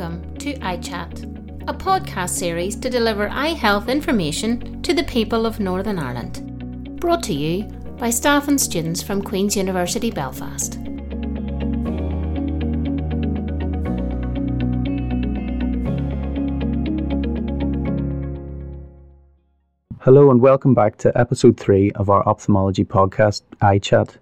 welcome 0.00 0.34
to 0.36 0.54
EyeChat, 0.60 1.68
a 1.68 1.74
podcast 1.74 2.30
series 2.30 2.74
to 2.74 2.88
deliver 2.88 3.28
eye 3.28 3.48
health 3.48 3.86
information 3.86 4.80
to 4.80 4.94
the 4.94 5.04
people 5.04 5.44
of 5.44 5.60
Northern 5.60 5.98
Ireland. 5.98 6.98
Brought 6.98 7.22
to 7.24 7.34
you 7.34 7.64
by 7.98 8.08
staff 8.08 8.48
and 8.48 8.58
students 8.58 9.02
from 9.02 9.20
Queen's 9.20 9.58
University 9.58 10.10
Belfast. 10.10 10.76
Hello 20.00 20.30
and 20.30 20.40
welcome 20.40 20.72
back 20.72 20.96
to 20.96 21.12
episode 21.14 21.60
3 21.60 21.90
of 21.92 22.08
our 22.08 22.26
ophthalmology 22.26 22.86
podcast, 22.86 23.42
EyeChat. 23.60 24.16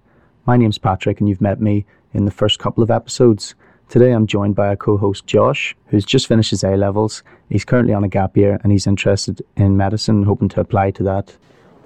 My 0.45 0.57
name's 0.57 0.79
Patrick 0.79 1.21
and 1.21 1.29
you've 1.29 1.41
met 1.41 1.61
me 1.61 1.87
in 2.13 2.25
the 2.25 2.33
first 2.33 2.59
couple 2.59 2.83
of 2.83 2.91
episodes. 2.91 3.55
Today 3.89 4.13
I'm 4.13 4.27
joined 4.27 4.55
by 4.55 4.69
our 4.69 4.77
co-host 4.77 5.27
Josh, 5.27 5.75
who's 5.87 6.05
just 6.05 6.27
finished 6.27 6.51
his 6.51 6.63
A 6.63 6.77
levels. 6.77 7.23
He's 7.49 7.65
currently 7.65 7.95
on 7.95 8.05
a 8.05 8.09
gap 8.09 8.37
year 8.37 8.61
and 8.63 8.71
he's 8.71 8.87
interested 8.87 9.41
in 9.57 9.79
medicine, 9.79 10.25
hoping 10.25 10.51
to 10.51 10.61
apply 10.61 10.91
to 10.91 11.03
that. 11.05 11.35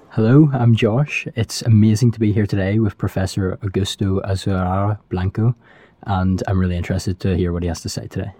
Hello, 0.09 0.49
I'm 0.51 0.75
Josh. 0.75 1.29
It's 1.37 1.61
amazing 1.61 2.11
to 2.11 2.19
be 2.19 2.33
here 2.33 2.45
today 2.45 2.77
with 2.77 2.97
Professor 2.97 3.57
Augusto 3.63 4.21
Azuara 4.25 4.99
Blanco, 5.07 5.55
and 6.01 6.43
I'm 6.45 6.59
really 6.59 6.75
interested 6.75 7.21
to 7.21 7.37
hear 7.37 7.53
what 7.53 7.63
he 7.63 7.69
has 7.69 7.79
to 7.83 7.89
say 7.89 8.07
today. 8.07 8.33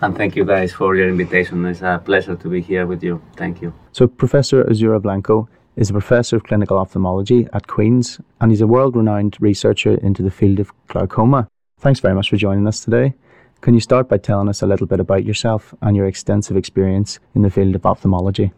And 0.00 0.16
thank 0.16 0.36
you 0.36 0.44
guys 0.44 0.72
for 0.72 0.94
your 0.94 1.08
invitation. 1.08 1.64
It's 1.66 1.82
a 1.82 2.00
pleasure 2.04 2.36
to 2.36 2.48
be 2.48 2.60
here 2.60 2.86
with 2.86 3.02
you. 3.02 3.20
Thank 3.34 3.62
you. 3.62 3.74
So 3.90 4.06
Professor 4.06 4.62
Azuara 4.62 5.02
Blanco 5.02 5.48
is 5.74 5.90
a 5.90 5.92
professor 5.92 6.36
of 6.36 6.44
clinical 6.44 6.78
ophthalmology 6.78 7.48
at 7.52 7.66
Queen's 7.66 8.20
and 8.40 8.52
he's 8.52 8.60
a 8.60 8.66
world-renowned 8.68 9.38
researcher 9.40 9.96
into 9.96 10.22
the 10.22 10.30
field 10.30 10.60
of 10.60 10.72
glaucoma. 10.86 11.48
Thanks 11.78 12.00
very 12.00 12.14
much 12.14 12.30
for 12.30 12.36
joining 12.38 12.66
us 12.66 12.80
today. 12.80 13.12
Can 13.60 13.74
you 13.74 13.80
start 13.80 14.08
by 14.08 14.16
telling 14.16 14.48
us 14.48 14.62
a 14.62 14.66
little 14.66 14.86
bit 14.86 14.98
about 14.98 15.26
yourself 15.26 15.74
and 15.82 15.94
your 15.94 16.06
extensive 16.06 16.56
experience 16.56 17.18
in 17.34 17.42
the 17.42 17.50
field 17.50 17.74
of 17.74 17.84
ophthalmology? 17.84 18.50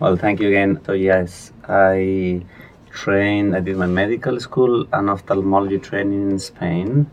Well, 0.00 0.16
thank 0.16 0.38
you 0.38 0.48
again. 0.48 0.78
So, 0.84 0.92
yes, 0.92 1.50
I 1.66 2.42
trained, 2.90 3.56
I 3.56 3.60
did 3.60 3.78
my 3.78 3.86
medical 3.86 4.38
school 4.38 4.86
and 4.92 5.08
ophthalmology 5.08 5.78
training 5.78 6.30
in 6.30 6.38
Spain. 6.38 7.10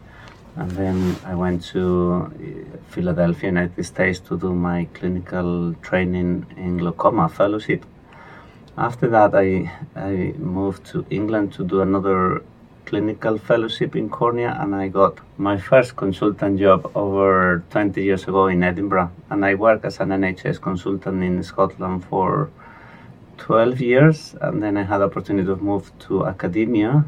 And 0.57 0.71
then 0.71 1.15
I 1.25 1.35
went 1.35 1.63
to 1.67 2.29
uh, 2.35 2.77
Philadelphia, 2.89 3.49
United 3.49 3.85
States 3.85 4.19
to 4.27 4.37
do 4.37 4.53
my 4.53 4.89
clinical 4.93 5.73
training 5.75 6.47
in 6.57 6.79
glaucoma 6.79 7.29
fellowship. 7.29 7.85
After 8.77 9.07
that, 9.07 9.33
I, 9.33 9.71
I 9.95 10.33
moved 10.37 10.85
to 10.87 11.05
England 11.09 11.53
to 11.53 11.63
do 11.63 11.79
another 11.79 12.43
clinical 12.85 13.37
fellowship 13.37 13.95
in 13.95 14.09
cornea 14.09 14.57
and 14.59 14.75
I 14.75 14.87
got 14.87 15.19
my 15.37 15.57
first 15.57 15.95
consultant 15.95 16.59
job 16.59 16.91
over 16.95 17.63
20 17.71 18.01
years 18.03 18.23
ago 18.23 18.47
in 18.47 18.63
Edinburgh. 18.63 19.11
And 19.29 19.43
I 19.45 19.55
worked 19.55 19.85
as 19.85 19.99
an 19.99 20.09
NHS 20.09 20.61
consultant 20.61 21.23
in 21.23 21.43
Scotland 21.43 22.05
for 22.05 22.49
12 23.37 23.81
years 23.81 24.35
and 24.41 24.61
then 24.61 24.77
I 24.77 24.83
had 24.83 24.99
the 24.99 25.05
opportunity 25.05 25.47
to 25.47 25.55
move 25.55 25.91
to 26.07 26.25
academia. 26.25 27.05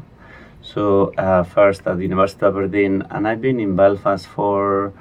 So 0.62 1.14
uh, 1.16 1.44
first 1.44 1.86
at 1.86 1.96
the 1.96 2.02
University 2.02 2.44
of 2.44 2.56
Aberdeen 2.56 3.02
and 3.10 3.26
I've 3.26 3.40
been 3.40 3.60
in 3.60 3.76
Belfast 3.76 4.26
for 4.26 4.92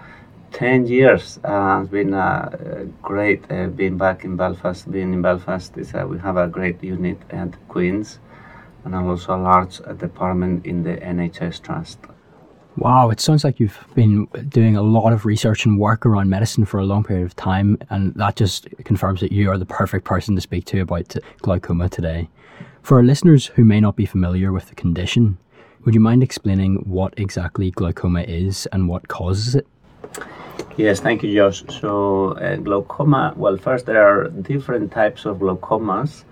10 0.53 0.88
years. 0.88 1.39
Uh, 1.44 1.80
it's 1.81 1.92
been 1.92 2.14
uh, 2.14 2.86
great 3.02 3.44
uh, 3.52 3.67
being 3.67 3.98
back 3.98 4.23
in 4.23 4.36
Belfast. 4.36 4.89
Being 4.89 5.14
in 5.14 5.22
Belfast 5.22 5.78
is 5.78 5.94
uh, 5.94 6.05
we 6.08 6.20
have 6.20 6.38
a 6.38 6.48
great 6.48 6.81
unit 6.83 7.17
at 7.31 7.50
Queen's 7.67 8.20
and 8.88 8.95
I 8.95 9.03
also 9.03 9.35
a 9.35 9.38
large 9.38 9.81
uh, 9.81 9.91
department 9.91 10.66
in 10.66 10.81
the 10.81 10.95
NHS 10.95 11.61
Trust. 11.61 11.99
Wow, 12.77 13.09
it 13.09 13.19
sounds 13.19 13.43
like 13.43 13.59
you've 13.59 13.85
been 13.95 14.27
doing 14.47 14.77
a 14.77 14.81
lot 14.81 15.11
of 15.11 15.25
research 15.25 15.66
and 15.66 15.77
work 15.77 16.05
around 16.05 16.30
medicine 16.30 16.63
for 16.63 16.80
a 16.80 16.85
long 16.85 17.03
period 17.03 17.25
of 17.25 17.35
time, 17.35 17.77
and 17.89 18.13
that 18.15 18.38
just 18.38 18.65
confirms 18.85 19.19
that 19.19 19.33
you 19.33 19.52
are 19.52 19.58
the 19.58 19.65
perfect 19.65 20.05
person 20.05 20.35
to 20.35 20.42
speak 20.42 20.64
to 20.65 20.80
about 20.80 21.17
glaucoma 21.39 21.89
today. 21.89 22.30
For 22.81 22.95
our 22.98 23.03
listeners 23.03 23.48
who 23.48 23.65
may 23.65 23.81
not 23.81 23.98
be 23.98 24.05
familiar 24.05 24.53
with 24.53 24.70
the 24.70 24.75
condition, 24.75 25.37
would 25.83 25.93
you 25.93 25.99
mind 25.99 26.23
explaining 26.23 26.75
what 26.86 27.14
exactly 27.17 27.71
glaucoma 27.71 28.21
is 28.21 28.67
and 28.71 28.87
what 28.87 29.09
causes 29.09 29.54
it? 29.54 29.67
Yes, 30.77 31.02
thank 31.02 31.23
you, 31.23 31.36
Josh. 31.36 31.65
So, 31.81 32.37
uh, 32.37 32.55
glaucoma, 32.55 33.33
well, 33.36 33.58
first, 33.58 33.86
there 33.86 34.08
are 34.08 34.30
different 34.30 34.93
types 34.93 35.25
of 35.25 35.39
glaucomas. 35.39 36.23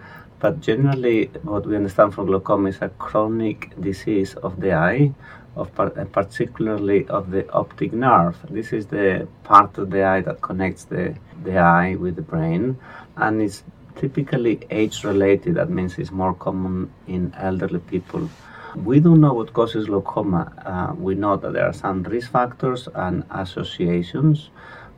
But 0.46 0.62
generally, 0.62 1.32
what 1.42 1.66
we 1.66 1.76
understand 1.76 2.14
from 2.14 2.28
glaucoma 2.28 2.70
is 2.70 2.78
a 2.80 2.90
chronic 2.90 3.74
disease 3.82 4.36
of 4.36 4.62
the 4.62 4.74
eye, 4.74 5.12
of 5.56 5.74
par- 5.74 5.90
particularly 6.12 7.08
of 7.08 7.32
the 7.32 7.52
optic 7.52 7.94
nerve. 7.94 8.38
This 8.52 8.72
is 8.72 8.86
the 8.86 9.28
part 9.44 9.80
of 9.80 9.90
the 9.90 10.04
eye 10.04 10.22
that 10.22 10.44
connects 10.44 10.84
the, 10.84 11.16
the 11.44 11.58
eye 11.58 11.96
with 11.96 12.16
the 12.16 12.22
brain, 12.22 12.78
and 13.18 13.42
it's 13.42 13.64
typically 13.96 14.60
age-related. 14.70 15.56
That 15.56 15.72
means 15.72 15.98
it's 15.98 16.12
more 16.12 16.36
common 16.36 16.94
in 17.08 17.34
elderly 17.40 17.80
people. 17.80 18.30
We 18.76 19.00
don't 19.00 19.22
know 19.22 19.34
what 19.34 19.52
causes 19.52 19.88
glaucoma. 19.88 20.44
Uh, 20.64 20.94
we 20.96 21.16
know 21.16 21.38
that 21.38 21.54
there 21.54 21.66
are 21.66 21.74
some 21.74 22.04
risk 22.04 22.32
factors 22.32 22.88
and 22.94 23.24
associations, 23.32 24.52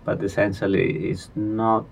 but 0.03 0.21
essentially 0.21 1.09
it's 1.09 1.29
not 1.35 1.85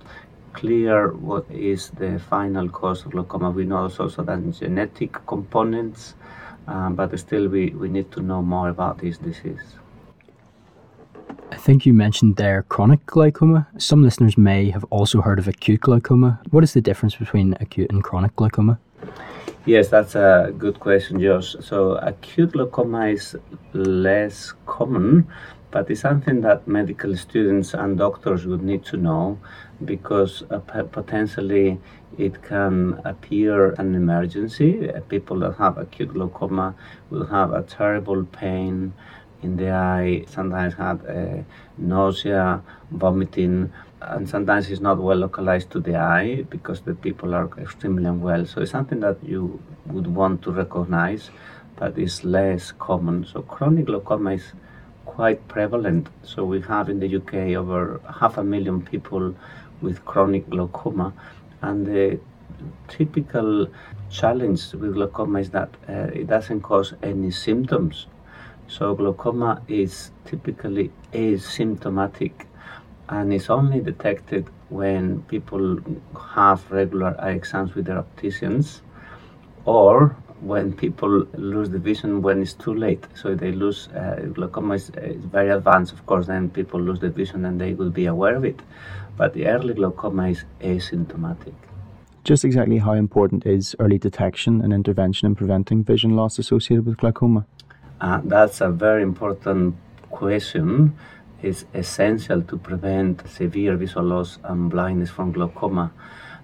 clear 0.56 1.12
what 1.12 1.46
is 1.52 1.90
the 2.00 2.18
final 2.30 2.70
cause 2.70 3.06
of 3.06 3.12
glaucoma. 3.12 3.52
We 3.52 3.66
know 3.66 3.84
also 3.84 4.08
that 4.08 4.52
genetic 4.60 5.14
components, 5.28 6.16
um, 6.68 6.96
but 6.96 7.18
still 7.20 7.48
we, 7.48 7.72
we 7.72 7.90
need 7.90 8.12
to 8.14 8.22
know 8.22 8.42
more 8.42 8.70
about 8.70 9.00
this 9.00 9.18
disease. 9.18 9.76
I 11.52 11.58
think 11.58 11.86
you 11.86 11.94
mentioned 11.94 12.38
there 12.38 12.64
chronic 12.64 13.06
glaucoma. 13.06 13.68
Some 13.78 14.02
listeners 14.04 14.38
may 14.38 14.70
have 14.72 14.86
also 14.86 15.22
heard 15.22 15.40
of 15.40 15.48
acute 15.48 15.82
glaucoma. 15.82 16.40
What 16.52 16.64
is 16.64 16.74
the 16.74 16.82
difference 16.82 17.16
between 17.16 17.56
acute 17.60 17.92
and 17.92 18.04
chronic 18.04 18.36
glaucoma? 18.36 18.80
Yes, 19.66 19.90
that's 19.90 20.16
a 20.16 20.54
good 20.58 20.80
question, 20.80 21.20
Josh. 21.20 21.56
So, 21.60 21.94
acute 21.96 22.52
glaucoma 22.54 23.08
is 23.08 23.36
less 23.74 24.54
common, 24.66 25.28
but 25.72 25.90
it's 25.90 26.02
something 26.02 26.42
that 26.42 26.68
medical 26.68 27.16
students 27.18 27.74
and 27.74 27.98
doctors 27.98 28.46
would 28.46 28.62
need 28.62 28.86
to 28.86 28.98
know 28.98 29.40
because 29.84 30.44
potentially 30.92 31.80
it 32.18 32.42
can 32.44 33.02
appear 33.04 33.72
an 33.74 33.96
emergency. 33.96 34.90
Uh, 34.90 35.02
people 35.02 35.40
that 35.40 35.56
have 35.58 35.78
acute 35.78 36.14
glaucoma 36.14 36.76
will 37.10 37.26
have 37.26 37.52
a 37.52 37.62
terrible 37.64 38.24
pain 38.24 38.94
in 39.42 39.58
the 39.58 39.70
eye, 39.70 40.24
sometimes 40.28 40.74
have 40.76 41.06
uh, 41.06 41.44
nausea, 41.78 42.62
vomiting, 42.92 43.72
and 44.02 44.28
sometimes 44.30 44.70
it's 44.70 44.82
not 44.82 44.98
well 44.98 45.18
localized 45.18 45.70
to 45.72 45.80
the 45.80 45.96
eye 45.96 46.46
because 46.50 46.82
the 46.82 46.96
people 46.96 47.36
are 47.36 47.50
extremely 47.60 48.06
unwell. 48.06 48.46
So 48.46 48.62
it's 48.62 48.72
something 48.72 49.00
that 49.02 49.18
you 49.24 49.60
would 49.88 50.08
want 50.08 50.42
to 50.44 50.52
recognize, 50.52 51.30
but 51.76 51.98
it's 51.98 52.24
less 52.24 52.72
common. 52.72 53.26
So 53.26 53.42
chronic 53.42 53.86
glaucoma 53.86 54.32
is 54.34 54.54
quite 55.06 55.48
prevalent. 55.48 56.08
So 56.24 56.44
we 56.46 56.62
have 56.62 56.90
in 56.90 57.00
the 57.00 57.16
UK 57.18 57.56
over 57.56 58.02
half 58.20 58.38
a 58.38 58.44
million 58.44 58.82
people 58.82 59.36
with 59.86 60.04
chronic 60.04 60.50
glaucoma, 60.50 61.14
and 61.62 61.86
the 61.86 62.20
typical 62.88 63.68
challenge 64.10 64.74
with 64.74 64.94
glaucoma 64.96 65.40
is 65.40 65.50
that 65.52 65.70
uh, 65.90 66.10
it 66.22 66.28
doesn't 66.28 66.62
cause 66.62 66.94
any 67.04 67.32
symptoms. 67.32 68.08
So 68.68 68.96
glaucoma 68.96 69.62
is 69.68 70.12
typically 70.26 70.92
asymptomatic 71.14 72.34
and 73.10 73.34
is 73.34 73.50
only 73.50 73.80
detected 73.80 74.50
when 74.70 75.22
people 75.24 75.80
have 76.36 76.72
regular 76.72 77.16
eye 77.20 77.32
exams 77.32 77.76
with 77.76 77.86
their 77.86 78.00
opticians 78.00 78.82
or 79.66 80.16
when 80.42 80.74
people 80.74 81.26
lose 81.34 81.70
the 81.70 81.80
vision 81.80 82.22
when 82.22 82.42
it's 82.42 82.54
too 82.54 82.74
late. 82.74 83.06
So 83.16 83.36
they 83.36 83.52
lose 83.52 83.88
uh, 83.90 84.28
glaucoma 84.34 84.76
is, 84.76 84.90
is, 84.98 85.24
very 85.24 85.50
advanced, 85.50 85.94
of 85.94 86.06
course, 86.06 86.28
then 86.28 86.50
people 86.50 86.80
lose 86.80 87.00
the 87.00 87.10
vision 87.10 87.46
and 87.46 87.60
they 87.60 87.74
will 87.74 87.90
be 87.90 88.06
aware 88.06 88.36
of 88.36 88.46
it. 88.46 88.60
But 89.18 89.34
the 89.34 89.48
early 89.48 89.74
glaucoma 89.74 90.30
is 90.30 90.44
asymptomatic. 90.62 91.54
Just 92.24 92.44
exactly 92.44 92.80
how 92.80 92.94
important 92.94 93.46
is 93.46 93.76
early 93.80 93.98
detection 93.98 94.62
and 94.62 94.74
intervention 94.74 95.28
in 95.28 95.36
preventing 95.36 95.84
vision 95.84 96.16
loss 96.16 96.40
associated 96.40 96.86
with 96.86 96.98
glaucoma? 96.98 97.46
Uh, 98.02 98.20
that's 98.26 98.62
a 98.62 98.70
very 98.70 99.04
important 99.04 99.76
question. 100.10 100.98
It's 101.46 101.64
essential 101.76 102.42
to 102.42 102.58
prevent 102.58 103.30
severe 103.30 103.76
visual 103.76 104.08
loss 104.08 104.40
and 104.44 104.68
blindness 104.68 105.12
from 105.12 105.32
glaucoma 105.32 105.92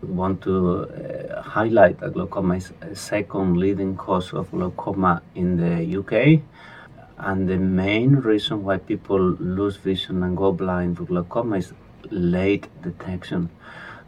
We 0.02 0.14
want 0.14 0.42
to 0.44 0.56
uh, 0.84 1.42
highlight 1.42 2.00
that 2.02 2.14
glaucoma 2.14 2.58
is 2.58 2.72
a 2.82 2.96
second 2.96 3.58
leading 3.58 3.96
cause 3.96 4.32
of 4.34 4.52
glaucoma 4.52 5.24
in 5.34 5.58
the 5.58 5.98
UK. 6.00 6.42
And 7.18 7.50
the 7.50 7.58
main 7.58 8.16
reason 8.16 8.64
why 8.64 8.78
people 8.78 9.20
lose 9.20 9.78
vision 9.78 10.22
and 10.22 10.38
go 10.38 10.52
blind 10.52 11.00
with 11.00 11.10
glaucoma 11.10 11.58
is 11.58 11.74
late 12.12 12.68
detection. 12.84 13.50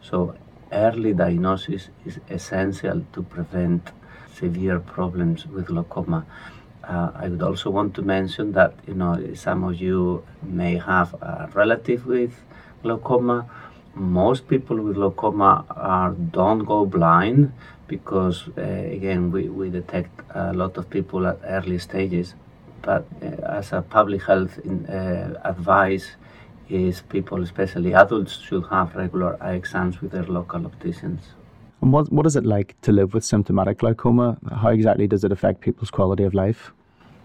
So 0.02 0.36
early 0.72 1.14
diagnosis 1.14 1.90
is 2.06 2.20
essential 2.30 3.04
to 3.14 3.22
prevent 3.22 3.92
severe 4.36 4.80
problems 4.80 5.46
with 5.46 5.68
glaucoma. 5.68 6.26
Uh, 6.84 7.12
I 7.16 7.30
would 7.30 7.42
also 7.42 7.70
want 7.70 7.94
to 7.96 8.02
mention 8.02 8.52
that 8.54 8.74
you 8.88 8.94
know 8.94 9.34
some 9.36 9.64
of 9.64 9.80
you 9.80 10.24
may 10.42 10.78
have 10.78 11.14
a 11.16 11.50
relative 11.54 12.06
with 12.06 12.34
glaucoma. 12.82 13.50
Most 13.96 14.48
people 14.48 14.78
with 14.82 14.96
glaucoma 14.96 15.66
are 15.70 16.12
don't 16.12 16.66
go 16.66 16.86
blind 16.86 17.54
because 17.88 18.50
uh, 18.58 18.62
again 18.62 19.32
we, 19.32 19.50
we 19.50 19.70
detect 19.70 20.22
a 20.34 20.52
lot 20.54 20.78
of 20.78 20.90
people 20.90 21.26
at 21.28 21.40
early 21.46 21.80
stages. 21.80 22.36
But 22.82 23.06
uh, 23.22 23.58
as 23.60 23.72
a 23.72 23.82
public 23.82 24.24
health 24.24 24.60
in, 24.66 24.86
uh, 24.88 25.40
advice, 25.46 26.18
is 26.70 27.02
people, 27.02 27.44
especially 27.44 27.94
adults, 27.94 28.40
should 28.40 28.66
have 28.68 28.96
regular 28.96 29.42
eye 29.42 29.54
exams 29.54 30.02
with 30.02 30.12
their 30.12 30.24
local 30.24 30.66
opticians. 30.66 31.22
And 31.84 31.92
what, 31.92 32.10
what 32.14 32.26
is 32.26 32.38
it 32.38 32.46
like 32.46 32.80
to 32.84 32.94
live 32.94 33.14
with 33.14 33.26
symptomatic 33.26 33.80
glaucoma? 33.80 34.38
How 34.50 34.70
exactly 34.70 35.06
does 35.06 35.26
it 35.26 35.34
affect 35.34 35.60
people's 35.60 35.92
quality 35.92 36.24
of 36.24 36.34
life? 36.34 36.72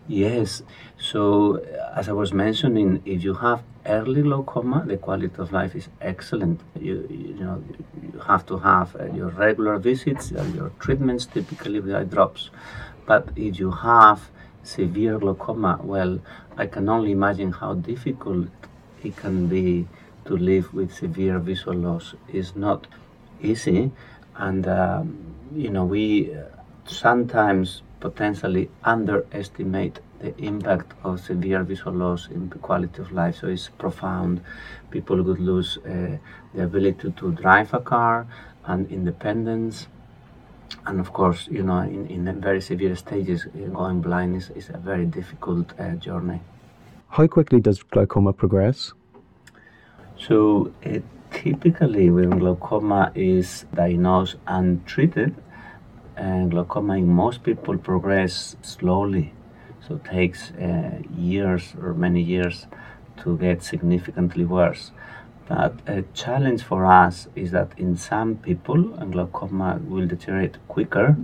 Yes. 0.08 0.64
So, 0.99 1.58
as 1.94 2.08
I 2.08 2.12
was 2.12 2.32
mentioning, 2.32 3.00
if 3.05 3.22
you 3.22 3.34
have 3.34 3.62
early 3.87 4.22
glaucoma, 4.22 4.82
the 4.84 4.96
quality 4.96 5.31
of 5.38 5.52
life 5.52 5.76
is 5.76 5.88
excellent. 6.00 6.60
You, 6.75 7.06
you 7.08 7.34
know, 7.34 7.62
you 8.02 8.19
have 8.26 8.46
to 8.46 8.58
have 8.58 8.96
uh, 8.96 9.05
your 9.12 9.28
regular 9.28 9.78
visits, 9.78 10.32
uh, 10.32 10.43
your 10.56 10.70
treatments, 10.81 11.26
typically 11.26 11.78
with 11.78 11.94
eye 11.94 12.02
drops. 12.02 12.50
But 13.06 13.28
if 13.37 13.61
you 13.61 13.70
have 13.70 14.28
severe 14.64 15.20
glaucoma, 15.20 15.78
well, 15.84 16.19
I 16.56 16.66
can 16.66 16.88
only 16.88 17.12
imagine 17.12 17.52
how 17.52 17.75
difficult 17.75 18.49
it 19.04 19.16
can 19.16 19.46
be 19.46 19.87
to 20.25 20.37
live 20.37 20.75
with 20.75 20.93
severe 20.93 21.38
visual 21.38 21.76
loss. 21.76 22.16
It's 22.28 22.56
not 22.56 22.88
easy 23.40 23.93
and 24.38 24.67
um, 24.67 25.19
you 25.55 25.70
know 25.70 25.85
we 25.85 26.35
uh, 26.35 26.43
sometimes 26.87 27.82
potentially 28.00 28.70
underestimate 28.85 30.00
the 30.20 30.37
impact 30.38 30.93
of 31.05 31.20
severe 31.20 31.62
visual 31.62 31.94
loss 31.94 32.29
in 32.29 32.49
the 32.49 32.58
quality 32.58 33.00
of 33.00 33.12
life. 33.12 33.37
So 33.37 33.49
it's 33.49 33.69
profound. 33.69 34.40
People 34.90 35.23
would 35.23 35.38
lose 35.38 35.79
uh, 35.79 36.17
the 36.55 36.64
ability 36.64 37.12
to 37.12 37.32
drive 37.32 37.73
a 37.75 37.81
car 37.81 38.26
and 38.64 38.90
independence. 38.90 39.87
And 40.87 41.00
of 41.00 41.12
course, 41.12 41.49
you 41.50 41.62
know, 41.62 41.81
in, 41.81 42.06
in 42.06 42.40
very 42.40 42.61
severe 42.61 42.96
stages, 42.96 43.46
uh, 43.46 43.69
going 43.69 44.00
blind 44.00 44.37
is, 44.37 44.50
is 44.50 44.70
a 44.70 44.79
very 44.79 45.06
difficult 45.06 45.73
uh, 45.79 45.93
journey. 45.93 46.40
How 47.11 47.26
quickly 47.26 47.61
does 47.61 47.82
glaucoma 47.82 48.32
progress? 48.32 48.93
So 50.19 50.73
it 50.82 51.05
typically 51.43 52.11
when 52.11 52.31
glaucoma 52.31 53.12
is 53.14 53.64
diagnosed 53.75 54.37
and 54.46 54.85
treated, 54.87 55.35
and 56.17 56.50
glaucoma 56.50 56.96
in 56.96 57.08
most 57.08 57.43
people 57.43 57.79
progress 57.79 58.56
slowly. 58.62 59.32
So 59.87 59.94
it 59.94 60.05
takes 60.05 60.50
uh, 60.52 61.00
years 61.17 61.75
or 61.81 61.94
many 61.94 62.20
years 62.20 62.67
to 63.23 63.38
get 63.38 63.62
significantly 63.62 64.44
worse. 64.44 64.90
But 65.49 65.75
a 65.87 66.02
challenge 66.12 66.62
for 66.62 66.85
us 66.85 67.29
is 67.35 67.52
that 67.52 67.70
in 67.79 67.96
some 67.96 68.37
people, 68.37 68.82
glaucoma 68.82 69.81
will 69.82 70.06
deteriorate 70.06 70.58
quicker, 70.69 71.17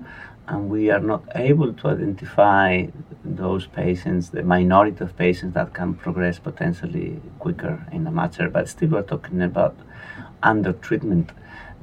and 0.49 0.69
we 0.69 0.91
are 0.91 1.01
not 1.01 1.25
able 1.35 1.73
to 1.73 1.89
identify 1.89 2.87
those 3.25 3.67
patients, 3.67 4.31
the 4.31 4.43
minority 4.43 5.03
of 5.03 5.17
patients 5.17 5.55
that 5.55 5.73
can 5.73 5.95
progress 5.95 6.39
potentially 6.39 7.21
quicker 7.39 7.87
in 7.93 8.07
a 8.07 8.11
matter. 8.11 8.49
But 8.49 8.69
still, 8.69 8.91
we're 8.91 9.03
talking 9.03 9.43
about 9.43 9.77
under 10.43 10.73
treatment 10.73 11.33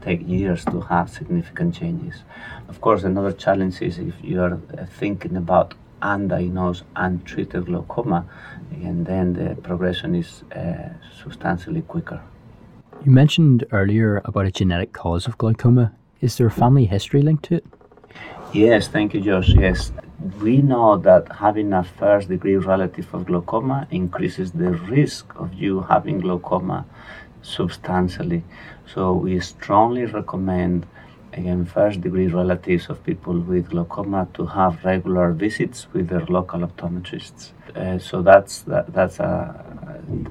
take 0.01 0.27
years 0.27 0.65
to 0.65 0.81
have 0.81 1.09
significant 1.09 1.75
changes. 1.75 2.23
Of 2.67 2.81
course, 2.81 3.03
another 3.03 3.31
challenge 3.31 3.81
is 3.81 3.99
if 3.99 4.15
you 4.23 4.41
are 4.41 4.53
uh, 4.53 4.85
thinking 4.85 5.37
about 5.37 5.73
undiagnosed, 6.01 6.83
untreated 6.95 7.67
glaucoma, 7.67 8.25
and 8.71 9.05
then 9.05 9.33
the 9.33 9.55
progression 9.61 10.15
is 10.15 10.43
uh, 10.55 10.89
substantially 11.23 11.81
quicker. 11.83 12.21
You 13.05 13.11
mentioned 13.11 13.65
earlier 13.71 14.21
about 14.25 14.45
a 14.45 14.51
genetic 14.51 14.93
cause 14.93 15.27
of 15.27 15.37
glaucoma. 15.37 15.93
Is 16.19 16.37
there 16.37 16.47
a 16.47 16.51
family 16.51 16.85
history 16.85 17.21
linked 17.21 17.45
to 17.45 17.55
it? 17.55 17.65
Yes, 18.53 18.87
thank 18.89 19.13
you, 19.13 19.21
Josh. 19.21 19.49
Yes, 19.49 19.91
we 20.41 20.61
know 20.61 20.97
that 20.97 21.31
having 21.31 21.71
a 21.73 21.83
first 21.83 22.27
degree 22.27 22.57
relative 22.57 23.13
of 23.13 23.25
glaucoma 23.25 23.87
increases 23.91 24.51
the 24.51 24.71
risk 24.71 25.33
of 25.37 25.53
you 25.53 25.81
having 25.81 26.19
glaucoma 26.19 26.85
substantially. 27.41 28.43
So 28.93 29.13
we 29.13 29.39
strongly 29.39 30.05
recommend 30.05 30.85
again 31.33 31.63
first 31.65 32.01
degree 32.01 32.27
relatives 32.27 32.89
of 32.89 33.01
people 33.05 33.39
with 33.39 33.69
glaucoma 33.69 34.27
to 34.33 34.45
have 34.47 34.83
regular 34.83 35.31
visits 35.31 35.87
with 35.93 36.09
their 36.09 36.25
local 36.25 36.59
optometrists. 36.59 37.51
Uh, 37.73 37.99
so 37.99 38.21
that's 38.21 38.63
that, 38.63 38.91
that's 38.93 39.19
a, 39.19 39.63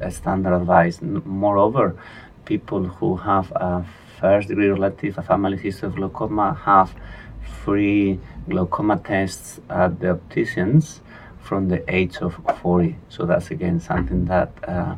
a 0.02 0.11
standard 0.11 0.55
advice. 0.55 1.00
Moreover, 1.00 1.96
people 2.44 2.84
who 2.84 3.16
have 3.16 3.50
a 3.52 3.84
first 4.20 4.49
degree 4.49 4.69
relative, 4.69 5.16
a 5.16 5.23
family 5.23 5.56
history 5.56 5.88
of 5.88 5.96
glaucoma, 5.96 6.52
have 6.64 6.94
free 7.42 8.19
glaucoma 8.48 8.98
tests 8.98 9.60
at 9.69 10.00
the 10.00 10.10
opticians 10.10 11.00
from 11.40 11.69
the 11.69 11.82
age 11.92 12.19
of 12.19 12.34
40. 12.62 12.96
So 13.08 13.26
that's 13.26 13.50
again 13.50 13.81
something 13.81 14.26
that 14.26 14.52
uh, 14.66 14.96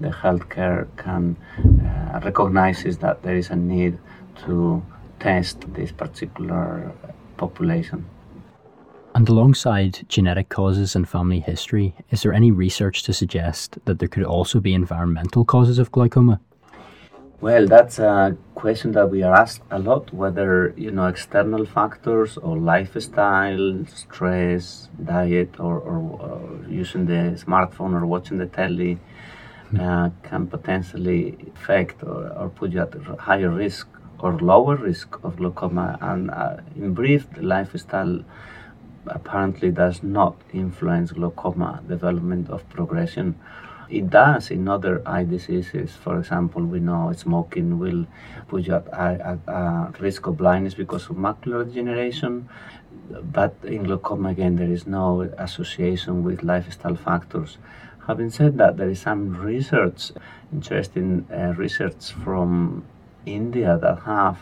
the 0.00 0.08
healthcare 0.08 0.86
can 0.96 1.36
uh, 1.58 2.20
recognizes 2.24 2.98
that 2.98 3.22
there 3.22 3.36
is 3.36 3.50
a 3.50 3.56
need 3.56 3.98
to 4.46 4.82
test 5.18 5.72
this 5.74 5.92
particular 5.92 6.92
population. 7.36 8.06
And 9.14 9.28
alongside 9.28 10.06
genetic 10.08 10.48
causes 10.48 10.94
and 10.94 11.08
family 11.08 11.40
history, 11.40 11.94
is 12.10 12.22
there 12.22 12.32
any 12.32 12.50
research 12.50 13.02
to 13.02 13.12
suggest 13.12 13.78
that 13.84 13.98
there 13.98 14.08
could 14.08 14.24
also 14.24 14.60
be 14.60 14.72
environmental 14.72 15.44
causes 15.44 15.78
of 15.78 15.90
glaucoma? 15.90 16.40
Well, 17.42 17.66
that's 17.66 17.98
a 17.98 18.36
question 18.54 18.92
that 18.92 19.08
we 19.08 19.22
are 19.22 19.34
asked 19.34 19.62
a 19.70 19.78
lot 19.78 20.12
whether, 20.12 20.74
you 20.76 20.90
know, 20.90 21.06
external 21.06 21.64
factors 21.64 22.36
or 22.36 22.58
lifestyle, 22.58 23.86
stress, 23.86 24.90
diet, 25.02 25.58
or, 25.58 25.78
or, 25.78 25.98
or 26.20 26.68
using 26.68 27.06
the 27.06 27.40
smartphone 27.42 27.94
or 27.98 28.04
watching 28.04 28.36
the 28.36 28.44
telly 28.44 28.98
uh, 29.80 30.10
can 30.22 30.48
potentially 30.48 31.38
affect 31.54 32.02
or, 32.02 32.28
or, 32.36 32.50
put 32.50 32.72
you 32.72 32.82
at 32.82 32.92
higher 33.18 33.48
risk 33.48 33.88
or 34.18 34.38
lower 34.38 34.76
risk 34.76 35.18
of 35.24 35.38
glaucoma. 35.38 35.96
And 36.02 36.30
uh, 36.30 36.58
in 36.76 36.92
brief, 36.92 37.32
the 37.32 37.40
lifestyle 37.40 38.22
apparently 39.06 39.70
does 39.70 40.02
not 40.02 40.36
influence 40.52 41.12
glaucoma 41.12 41.82
development 41.88 42.50
of 42.50 42.68
progression. 42.68 43.36
It 43.90 44.08
does 44.08 44.50
in 44.50 44.68
other 44.68 45.02
eye 45.04 45.24
diseases. 45.24 45.96
For 45.96 46.18
example, 46.18 46.64
we 46.64 46.78
know 46.78 47.12
smoking 47.12 47.78
will 47.78 48.06
put 48.46 48.66
you 48.66 48.74
at, 48.74 50.00
risk 50.00 50.26
of 50.26 50.36
blindness 50.36 50.74
because 50.74 51.10
of 51.10 51.16
macular 51.16 51.66
degeneration. 51.66 52.48
But 53.10 53.56
in 53.64 53.84
glaucoma, 53.84 54.28
again, 54.28 54.56
there 54.56 54.70
is 54.70 54.86
no 54.86 55.22
association 55.38 56.22
with 56.22 56.44
lifestyle 56.44 56.94
factors. 56.94 57.58
Having 58.06 58.30
said 58.30 58.58
that, 58.58 58.76
there 58.76 58.88
is 58.88 59.00
some 59.00 59.36
research, 59.36 60.12
interesting 60.52 61.26
uh, 61.32 61.54
research 61.56 62.12
from 62.12 62.84
India 63.26 63.76
that 63.80 64.00
have 64.00 64.38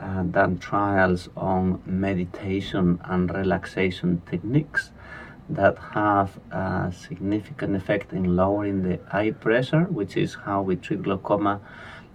uh, 0.00 0.22
done 0.22 0.58
trials 0.58 1.28
on 1.36 1.82
meditation 1.86 3.00
and 3.04 3.32
relaxation 3.34 4.22
techniques 4.30 4.90
that 5.48 5.76
have 5.92 6.38
a 6.50 6.92
significant 6.96 7.76
effect 7.76 8.12
in 8.12 8.36
lowering 8.36 8.82
the 8.82 8.98
eye 9.12 9.30
pressure, 9.30 9.84
which 9.84 10.16
is 10.16 10.34
how 10.34 10.62
we 10.62 10.76
treat 10.76 11.02
glaucoma. 11.02 11.60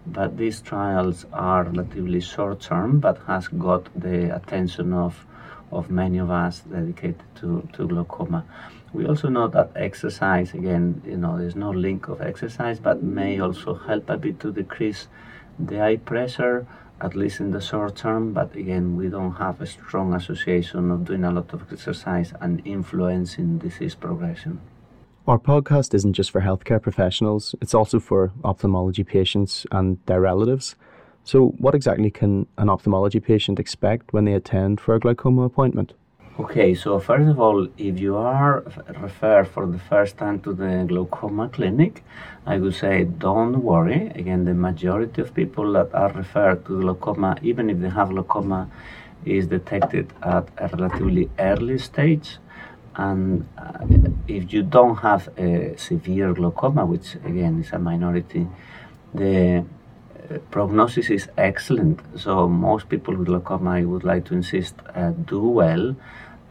But 0.07 0.37
these 0.37 0.61
trials 0.61 1.25
are 1.31 1.63
relatively 1.65 2.21
short 2.21 2.61
term, 2.61 2.99
but 2.99 3.19
has 3.27 3.47
got 3.47 3.87
the 3.99 4.35
attention 4.35 4.93
of, 4.93 5.25
of 5.71 5.91
many 5.91 6.17
of 6.17 6.31
us 6.31 6.61
dedicated 6.61 7.21
to, 7.35 7.67
to 7.73 7.87
glaucoma. 7.87 8.45
We 8.91 9.05
also 9.05 9.29
know 9.29 9.47
that 9.49 9.71
exercise, 9.75 10.53
again, 10.55 11.03
you 11.05 11.17
know, 11.17 11.37
there's 11.37 11.55
no 11.55 11.69
link 11.69 12.07
of 12.07 12.21
exercise, 12.21 12.79
but 12.79 13.03
may 13.03 13.39
also 13.39 13.75
help 13.75 14.09
a 14.09 14.17
bit 14.17 14.39
to 14.39 14.51
decrease 14.51 15.07
the 15.59 15.81
eye 15.81 15.97
pressure, 15.97 16.65
at 17.01 17.15
least 17.15 17.39
in 17.39 17.51
the 17.51 17.61
short 17.61 17.95
term. 17.95 18.33
But 18.33 18.55
again, 18.55 18.95
we 18.95 19.09
don't 19.09 19.33
have 19.33 19.61
a 19.61 19.65
strong 19.65 20.13
association 20.13 20.91
of 20.91 21.05
doing 21.05 21.23
a 21.23 21.31
lot 21.31 21.53
of 21.53 21.71
exercise 21.71 22.33
and 22.41 22.61
influencing 22.65 23.57
disease 23.59 23.95
progression. 23.95 24.59
Our 25.27 25.37
podcast 25.37 25.93
isn't 25.93 26.13
just 26.13 26.31
for 26.31 26.41
healthcare 26.41 26.81
professionals, 26.81 27.53
it's 27.61 27.75
also 27.75 27.99
for 27.99 28.31
ophthalmology 28.43 29.03
patients 29.03 29.65
and 29.71 29.99
their 30.07 30.21
relatives. 30.21 30.75
So, 31.23 31.49
what 31.59 31.75
exactly 31.75 32.09
can 32.09 32.47
an 32.57 32.69
ophthalmology 32.69 33.19
patient 33.19 33.59
expect 33.59 34.13
when 34.13 34.25
they 34.25 34.33
attend 34.33 34.81
for 34.81 34.95
a 34.95 34.99
glaucoma 34.99 35.43
appointment? 35.43 35.93
Okay, 36.39 36.73
so 36.73 36.99
first 36.99 37.27
of 37.27 37.37
all, 37.37 37.67
if 37.77 37.99
you 37.99 38.15
are 38.15 38.63
referred 39.01 39.45
for 39.49 39.67
the 39.67 39.77
first 39.77 40.15
time 40.17 40.39
to 40.39 40.53
the 40.53 40.85
glaucoma 40.87 41.49
clinic, 41.49 42.01
I 42.45 42.59
would 42.59 42.75
say 42.75 43.03
don't 43.03 43.61
worry. 43.61 44.07
Again, 44.15 44.45
the 44.45 44.53
majority 44.53 45.21
of 45.21 45.33
people 45.33 45.73
that 45.73 45.93
are 45.93 46.13
referred 46.13 46.65
to 46.67 46.79
glaucoma, 46.79 47.35
even 47.41 47.69
if 47.69 47.81
they 47.81 47.89
have 47.89 48.11
glaucoma, 48.11 48.71
is 49.25 49.47
detected 49.47 50.13
at 50.21 50.47
a 50.57 50.69
relatively 50.69 51.29
early 51.37 51.77
stage. 51.77 52.37
And 52.95 53.45
uh, 53.57 53.85
if 54.29 54.53
you 54.53 54.63
don't 54.63 54.95
have 54.99 55.27
a 55.37 55.75
severe 55.77 56.33
glaucoma, 56.33 56.85
which 56.85 57.15
again 57.15 57.59
is 57.59 57.73
a 57.73 57.79
minority, 57.79 58.47
the 59.13 59.65
uh, 60.31 60.37
prognosis 60.51 61.09
is 61.09 61.27
excellent. 61.37 61.99
So 62.15 62.47
most 62.47 62.87
people 62.87 63.17
with 63.17 63.27
glaucoma, 63.27 63.71
I 63.71 63.83
would 63.83 64.05
like 64.05 64.23
to 64.27 64.35
insist, 64.35 64.75
uh, 64.95 65.09
do 65.09 65.41
well, 65.41 65.97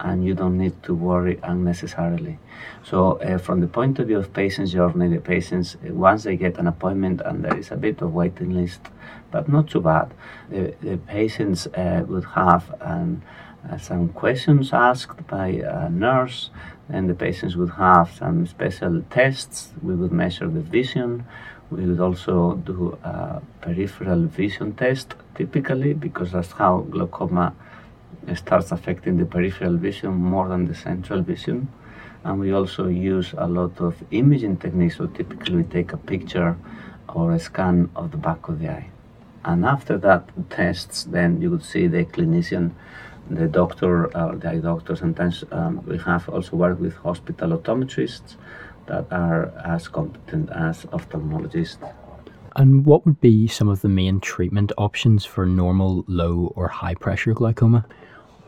and 0.00 0.25
you 0.25 0.35
don't 0.35 0.59
need 0.59 0.83
to 0.83 0.95
worry 0.95 1.38
unnecessarily. 1.43 2.38
So 2.85 3.21
uh, 3.21 3.38
from 3.38 3.61
the 3.61 3.67
point 3.67 3.99
of 3.99 4.07
view 4.09 4.19
of 4.19 4.33
patient's 4.33 4.73
journey, 4.73 5.09
the 5.09 5.21
patients 5.21 5.76
once 5.83 6.25
they 6.25 6.37
get 6.37 6.59
an 6.59 6.67
appointment 6.67 7.21
and 7.25 7.45
there 7.45 7.57
is 7.57 7.71
a 7.71 7.76
bit 7.76 8.00
of 8.02 8.14
waiting 8.14 8.50
list, 8.50 8.81
but 9.31 9.49
not 9.49 9.69
too 9.69 9.81
bad, 9.81 10.12
the, 10.50 10.75
the 10.81 10.97
patients 10.97 11.67
uh, 11.67 12.05
would 12.07 12.25
have 12.25 12.75
um, 12.81 13.23
some 13.81 14.09
questions 14.11 14.73
asked 14.73 15.26
by 15.26 15.49
a 15.49 15.88
nurse. 15.90 16.50
and 16.88 17.11
the 17.11 17.14
patients 17.14 17.55
would 17.55 17.73
have 17.73 18.11
some 18.17 18.47
special 18.47 19.02
tests. 19.11 19.73
We 19.83 19.95
would 19.95 20.12
measure 20.12 20.49
the 20.49 20.62
vision 20.62 21.26
we 21.71 21.85
would 21.85 22.00
also 22.00 22.55
do 22.55 22.99
a 23.05 23.43
peripheral 23.61 24.25
vision 24.25 24.75
test 24.75 25.14
typically 25.35 25.93
because 25.93 26.33
that's 26.33 26.52
how 26.52 26.78
glaucoma 26.78 27.55
starts 28.35 28.73
affecting 28.73 29.17
the 29.17 29.25
peripheral 29.25 29.77
vision 29.77 30.12
more 30.15 30.49
than 30.49 30.67
the 30.67 30.75
central 30.75 31.23
vision. 31.23 31.69
And 32.25 32.41
we 32.41 32.53
also 32.53 32.88
use 32.88 33.35
a 33.37 33.47
lot 33.47 33.81
of 33.81 34.03
imaging 34.11 34.59
techniques. 34.59 34.97
So 34.97 35.07
typically 35.07 35.57
we 35.57 35.62
take 35.62 35.93
a 35.93 35.97
picture 35.97 36.57
or 37.09 37.33
a 37.33 37.38
scan 37.38 37.91
of 37.97 38.11
the 38.11 38.17
back 38.17 38.49
of 38.49 38.61
the 38.61 38.69
eye. 38.69 38.91
And 39.45 39.65
after 39.65 39.97
that 39.99 40.29
tests, 40.50 41.05
then 41.05 41.41
you 41.41 41.50
would 41.50 41.65
see 41.65 41.87
the 41.87 42.05
clinician, 42.05 42.73
the 43.31 43.47
doctor, 43.47 44.15
or 44.17 44.37
the 44.37 44.50
eye 44.50 44.59
doctor. 44.59 44.97
Sometimes 44.97 45.45
um, 45.53 45.85
we 45.87 45.99
have 45.99 46.29
also 46.29 46.57
worked 46.57 46.81
with 46.81 46.97
hospital 46.97 47.57
optometrists 47.57 48.37
that 48.87 49.07
are 49.11 49.53
as 49.65 49.88
competent 49.88 50.50
as 50.50 50.85
ophthalmologists. 50.87 51.79
And 52.57 52.85
what 52.85 53.05
would 53.07 53.21
be 53.21 53.47
some 53.47 53.69
of 53.69 53.81
the 53.83 53.88
main 53.88 54.21
treatment 54.21 54.73
options 54.78 55.25
for 55.25 55.47
normal, 55.47 56.05
low, 56.09 56.52
or 56.57 56.69
high 56.69 56.95
pressure 56.95 57.35
glaucoma? 57.35 57.87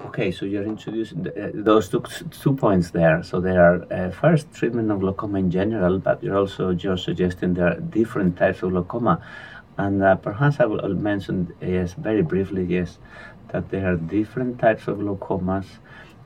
Okay, 0.07 0.31
so 0.31 0.47
you're 0.47 0.65
introducing 0.65 1.23
the, 1.25 1.49
uh, 1.49 1.51
those 1.53 1.89
two, 1.89 2.03
two 2.31 2.55
points 2.55 2.91
there. 2.91 3.23
So 3.23 3.41
there 3.41 3.63
are 3.63 3.93
uh, 3.93 4.11
first 4.11 4.53
treatment 4.53 4.91
of 4.91 5.01
glaucoma 5.01 5.39
in 5.39 5.51
general, 5.51 5.99
but 5.99 6.23
you're 6.23 6.39
also 6.39 6.73
just 6.73 7.05
suggesting 7.05 7.55
there 7.55 7.69
are 7.69 7.81
different 7.81 8.39
types 8.39 8.63
of 8.63 8.71
glaucoma. 8.71 9.23
And 9.77 10.03
uh, 10.03 10.17
perhaps 10.17 10.59
I 10.59 10.65
will 10.67 10.95
mention, 10.95 11.55
yes, 11.61 11.93
very 11.95 12.23
briefly, 12.23 12.65
yes, 12.65 12.99
that 13.49 13.71
there 13.71 13.93
are 13.93 13.97
different 13.97 14.59
types 14.59 14.89
of 14.89 14.99
glaucomas 14.99 15.67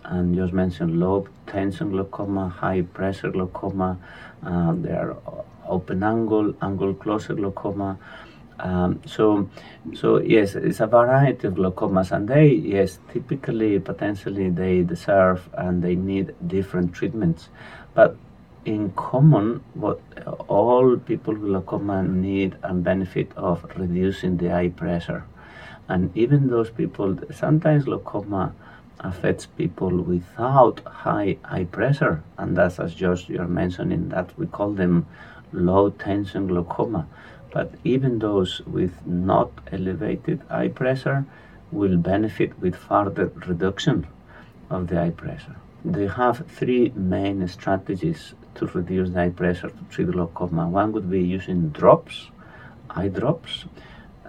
and 0.04 0.34
just 0.34 0.52
mentioned 0.52 1.00
low 1.00 1.26
tension 1.46 1.90
glaucoma, 1.90 2.48
high 2.48 2.82
pressure 2.82 3.30
glaucoma, 3.30 3.98
uh, 4.44 4.72
there 4.76 5.16
are 5.26 5.44
open 5.68 6.02
angle, 6.02 6.54
angle 6.62 6.94
closer 6.94 7.34
glaucoma. 7.34 7.98
Um, 8.60 9.00
so, 9.04 9.50
so 9.94 10.20
yes, 10.20 10.54
it's 10.54 10.80
a 10.80 10.86
variety 10.86 11.48
of 11.48 11.54
glaucomas, 11.54 12.12
and 12.12 12.28
they, 12.28 12.46
yes, 12.48 12.98
typically, 13.12 13.80
potentially, 13.80 14.48
they 14.50 14.82
deserve 14.82 15.48
and 15.54 15.82
they 15.82 15.96
need 15.96 16.34
different 16.46 16.94
treatments. 16.94 17.48
But 17.94 18.16
in 18.64 18.92
common, 18.92 19.62
what 19.74 20.00
all 20.48 20.96
people 20.96 21.34
with 21.34 21.50
glaucoma 21.50 22.02
need 22.04 22.56
and 22.62 22.84
benefit 22.84 23.32
of 23.36 23.64
reducing 23.76 24.36
the 24.36 24.54
eye 24.54 24.68
pressure, 24.68 25.24
and 25.88 26.16
even 26.16 26.48
those 26.48 26.70
people, 26.70 27.18
sometimes 27.32 27.84
glaucoma 27.84 28.54
affects 29.00 29.46
people 29.46 29.90
without 29.90 30.80
high 30.86 31.36
eye 31.44 31.64
pressure, 31.64 32.22
and 32.38 32.56
that's 32.56 32.78
as 32.78 32.94
Josh 32.94 33.28
you're 33.28 33.48
mentioning 33.48 34.08
that 34.10 34.36
we 34.38 34.46
call 34.46 34.70
them 34.70 35.06
low 35.54 35.90
tension 35.90 36.46
glaucoma. 36.46 37.06
But 37.52 37.72
even 37.84 38.18
those 38.18 38.60
with 38.66 39.06
not 39.06 39.50
elevated 39.70 40.42
eye 40.50 40.68
pressure 40.68 41.24
will 41.70 41.96
benefit 41.96 42.58
with 42.60 42.74
further 42.74 43.30
reduction 43.46 44.06
of 44.70 44.88
the 44.88 45.00
eye 45.00 45.10
pressure. 45.10 45.56
They 45.84 46.06
have 46.06 46.46
three 46.48 46.92
main 46.96 47.46
strategies 47.46 48.34
to 48.56 48.66
reduce 48.66 49.10
the 49.10 49.20
eye 49.20 49.30
pressure 49.30 49.68
to 49.68 49.84
treat 49.90 50.10
glaucoma. 50.10 50.68
One 50.68 50.92
would 50.92 51.10
be 51.10 51.20
using 51.20 51.68
drops, 51.70 52.28
eye 52.90 53.08
drops. 53.08 53.64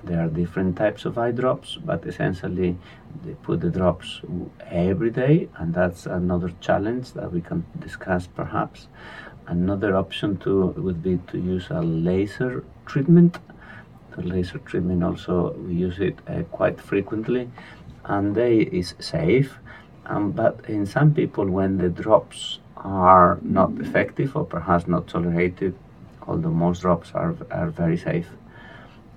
There 0.03 0.24
are 0.24 0.27
different 0.27 0.77
types 0.77 1.05
of 1.05 1.17
eye 1.17 1.32
drops, 1.32 1.77
but 1.77 2.05
essentially 2.05 2.77
they 3.24 3.34
put 3.34 3.62
the 3.62 3.70
drops 3.70 4.22
every 4.70 5.10
day, 5.10 5.50
and 5.58 5.74
that's 5.74 6.05
another 6.05 6.51
challenge 6.62 7.13
that 7.13 7.32
we 7.32 7.41
can 7.41 7.65
discuss 7.79 8.27
perhaps. 8.27 8.88
Another 9.48 9.96
option 9.96 10.38
to 10.38 10.68
would 10.78 11.04
be 11.04 11.20
to 11.28 11.38
use 11.38 11.68
a 11.70 11.82
laser 11.82 12.64
treatment. 12.86 13.38
The 14.16 14.24
laser 14.24 14.58
treatment 14.60 15.04
also 15.04 15.54
we 15.54 15.75
use 15.75 16.00
it 16.00 16.18
uh, 16.28 16.44
quite 16.52 16.82
frequently, 16.82 17.50
and 18.06 18.34
they 18.36 18.60
is 18.60 18.96
safe. 19.00 19.58
Um, 20.08 20.32
but 20.32 20.60
in 20.68 20.86
some 20.86 21.14
people, 21.14 21.46
when 21.46 21.78
the 21.78 21.90
drops 21.90 22.60
are 22.78 23.38
not 23.42 23.72
effective 23.80 24.36
or 24.36 24.46
perhaps 24.46 24.88
not 24.88 25.08
tolerated, 25.08 25.75
although 26.28 26.52
most 26.52 26.82
drops 26.82 27.12
are 27.14 27.36
are 27.52 27.70
very 27.70 27.98
safe, 27.98 28.30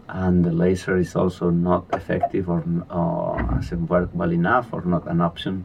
and 0.08 0.44
the 0.44 0.52
laser 0.52 0.96
is 0.96 1.14
also 1.16 1.50
not 1.50 1.84
effective 1.92 2.48
or, 2.48 2.64
or 2.90 3.42
doesn't 3.54 3.86
work 3.86 4.10
well 4.12 4.32
enough 4.32 4.72
or 4.72 4.82
not 4.82 5.06
an 5.06 5.20
option, 5.20 5.64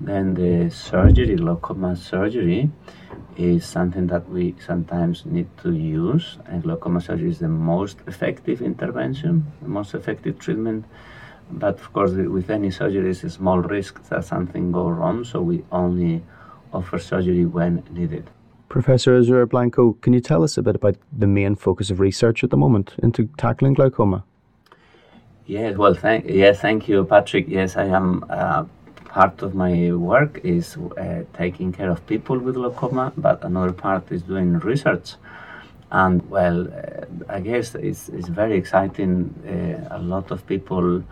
then 0.00 0.34
the 0.34 0.70
surgery, 0.70 1.36
glaucoma 1.36 1.96
surgery, 1.96 2.70
is 3.36 3.64
something 3.64 4.06
that 4.08 4.28
we 4.28 4.54
sometimes 4.64 5.24
need 5.26 5.48
to 5.62 5.72
use. 5.72 6.38
And 6.46 6.62
glaucoma 6.62 7.00
surgery 7.00 7.30
is 7.30 7.38
the 7.38 7.48
most 7.48 7.98
effective 8.06 8.62
intervention, 8.62 9.50
the 9.62 9.68
most 9.68 9.94
effective 9.94 10.38
treatment. 10.38 10.84
But 11.50 11.78
of 11.78 11.92
course, 11.92 12.12
with 12.12 12.50
any 12.50 12.70
surgery, 12.70 13.10
it's 13.10 13.24
a 13.24 13.30
small 13.30 13.58
risk 13.58 14.02
that 14.08 14.24
something 14.24 14.72
go 14.72 14.88
wrong, 14.88 15.24
so 15.24 15.40
we 15.40 15.64
only 15.70 16.22
offer 16.72 16.98
surgery 16.98 17.46
when 17.46 17.82
needed. 17.90 18.28
Professor 18.68 19.18
Azuara 19.18 19.48
Blanco, 19.48 19.92
can 20.02 20.12
you 20.12 20.20
tell 20.20 20.42
us 20.42 20.58
a 20.58 20.62
bit 20.62 20.74
about 20.74 20.96
the 21.16 21.26
main 21.26 21.54
focus 21.54 21.90
of 21.90 22.00
research 22.00 22.42
at 22.42 22.50
the 22.50 22.56
moment 22.56 22.94
into 22.98 23.28
tackling 23.38 23.74
glaucoma? 23.74 24.24
Yes, 25.46 25.76
well, 25.76 25.94
thank 25.94 26.26
yes, 26.28 26.60
thank 26.60 26.88
you, 26.88 27.04
Patrick. 27.04 27.46
Yes, 27.48 27.76
I 27.76 27.84
am. 27.84 28.24
Uh, 28.28 28.64
part 29.16 29.40
of 29.40 29.54
my 29.54 29.74
work 29.92 30.40
is 30.44 30.76
uh, 30.76 31.22
taking 31.32 31.72
care 31.72 31.90
of 31.90 32.06
people 32.06 32.38
with 32.38 32.54
glaucoma, 32.54 33.06
but 33.16 33.42
another 33.50 33.72
part 33.72 34.04
is 34.12 34.22
doing 34.22 34.50
research. 34.58 35.14
And 35.90 36.28
well, 36.28 36.58
uh, 36.68 37.36
I 37.36 37.40
guess 37.40 37.74
it's, 37.74 38.10
it's 38.10 38.28
very 38.28 38.56
exciting. 38.58 39.14
Uh, 39.42 39.96
a 39.98 40.02
lot 40.02 40.30
of 40.30 40.46
people 40.46 41.02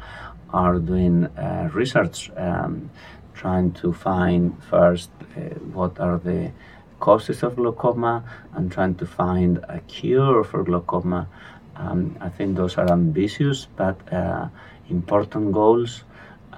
are 0.53 0.79
doing 0.79 1.25
uh, 1.25 1.71
research, 1.73 2.31
um, 2.37 2.91
trying 3.33 3.73
to 3.81 3.95
find 3.95 4.63
first 4.65 5.11
uh, 5.23 5.41
what 5.79 5.99
are 5.99 6.19
the 6.19 6.53
causes 7.01 7.43
of 7.43 7.57
glaucoma 7.57 8.23
and 8.53 8.71
trying 8.71 8.97
to 8.97 9.07
find 9.07 9.65
a 9.71 9.81
cure 9.89 10.45
for 10.45 10.63
glaucoma. 10.63 11.27
Um, 11.77 12.19
I 12.21 12.29
think 12.29 12.57
those 12.57 12.77
are 12.77 12.91
ambitious 12.93 13.67
but 13.77 13.97
uh, 14.13 14.49
important 14.91 15.53
goals, 15.53 16.05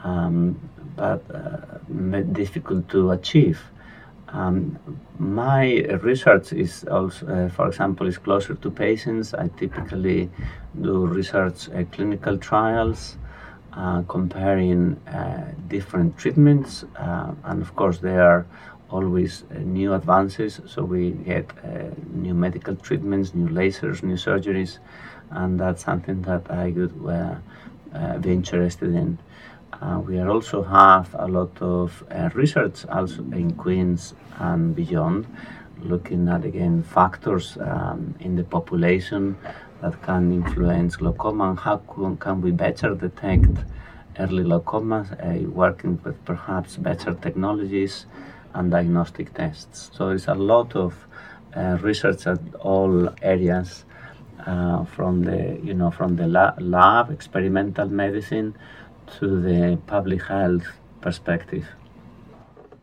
um, 0.05 0.59
but 0.97 1.23
uh, 1.35 2.23
difficult 2.33 2.89
to 2.89 3.11
achieve. 3.11 3.61
Um, 4.29 4.79
my 5.19 5.83
research 6.03 6.53
is 6.53 6.85
also, 6.85 7.27
uh, 7.27 7.49
for 7.49 7.69
example, 7.69 8.07
is 8.07 8.19
closer 8.19 8.55
to 8.55 8.71
patients. 8.71 9.35
I 9.35 9.49
typically 9.49 10.31
do 10.81 11.07
research 11.07 11.69
uh, 11.69 11.85
clinical 11.93 12.37
trials. 12.39 13.17
Uh, 13.77 14.01
comparing 14.09 14.97
uh, 15.07 15.53
different 15.69 16.17
treatments, 16.17 16.87
uh, 16.99 17.35
and 17.45 17.61
of 17.61 17.77
course, 17.77 17.99
there 17.99 18.23
are 18.23 18.47
always 18.89 19.45
new 19.51 19.93
advances. 19.93 20.63
So 20.65 20.83
we 20.83 21.11
get 21.11 21.51
new 22.15 22.33
medical 22.33 22.75
treatments, 22.75 23.35
new 23.35 23.49
lasers, 23.49 24.03
new 24.03 24.15
surgeries, 24.15 24.79
and 25.29 25.61
that's 25.61 25.85
something 25.85 26.23
that 26.23 26.51
I 26.51 26.71
would 26.71 28.23
be 28.23 28.33
interested 28.33 28.95
in. 28.95 29.19
Uh, 29.73 30.01
we 30.07 30.19
also 30.21 30.63
have 30.63 31.15
a 31.19 31.27
lot 31.27 31.61
of 31.61 32.03
uh, 32.11 32.31
research 32.35 32.87
also 32.87 33.23
in 33.33 33.53
Queens 33.53 34.15
and 34.39 34.75
beyond, 34.75 35.27
looking 35.83 36.29
at 36.29 36.45
again 36.45 36.83
factors 36.83 37.59
um, 37.61 38.15
in 38.21 38.37
the 38.37 38.45
population 38.45 39.37
that 39.83 40.01
can 40.03 40.33
influence 40.33 40.97
glaucoma 40.97 41.51
and 41.51 41.59
how 41.59 41.77
can 42.19 42.41
we 42.41 42.51
better 42.51 42.95
detect 42.95 43.59
early 44.19 44.45
glaucomas, 44.45 45.13
uh, 45.21 45.49
working 45.51 46.01
with 46.05 46.25
perhaps 46.25 46.77
better 46.77 47.13
technologies 47.13 48.07
and 48.55 48.71
diagnostic 48.71 49.35
tests. 49.35 49.91
So 49.93 50.09
there's 50.09 50.29
a 50.29 50.35
lot 50.35 50.75
of 50.75 51.07
uh, 51.55 51.77
research 51.83 52.27
at 52.27 52.39
all 52.61 53.11
areas, 53.21 53.85
uh, 54.47 54.85
from 54.85 55.23
the 55.23 55.59
you 55.63 55.75
know 55.75 55.91
from 55.91 56.17
the 56.17 56.27
la- 56.27 56.55
lab, 56.59 57.11
experimental 57.11 57.89
medicine, 57.89 58.57
to 59.19 59.41
the 59.41 59.79
public 59.87 60.23
health 60.23 60.67
perspective. 61.01 61.67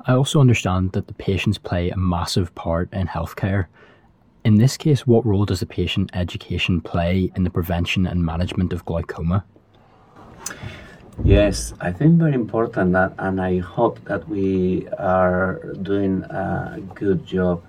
I 0.05 0.13
also 0.13 0.41
understand 0.41 0.91
that 0.91 1.07
the 1.07 1.13
patients 1.13 1.57
play 1.57 1.89
a 1.89 1.97
massive 1.97 2.53
part 2.55 2.91
in 2.91 3.07
healthcare. 3.07 3.67
In 4.43 4.55
this 4.55 4.75
case, 4.75 5.07
what 5.07 5.25
role 5.25 5.45
does 5.45 5.61
the 5.61 5.65
patient 5.65 6.09
education 6.13 6.81
play 6.81 7.31
in 7.35 7.43
the 7.43 7.49
prevention 7.49 8.05
and 8.05 8.25
management 8.25 8.73
of 8.73 8.83
glaucoma? 8.85 9.45
Yes, 11.23 11.73
I 11.79 11.91
think 11.91 12.19
very 12.19 12.33
important 12.33 12.91
that, 12.93 13.13
and 13.19 13.39
I 13.39 13.59
hope 13.59 14.03
that 14.05 14.27
we 14.27 14.87
are 14.97 15.61
doing 15.81 16.23
a 16.23 16.81
good 16.95 17.25
job. 17.25 17.63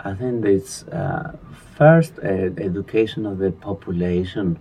I 0.00 0.14
think 0.14 0.44
it's 0.44 0.84
uh, 0.88 1.36
first 1.76 2.12
uh, 2.18 2.26
education 2.26 3.26
of 3.26 3.38
the 3.38 3.50
population 3.50 4.58